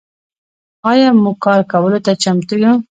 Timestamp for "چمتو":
2.23-2.55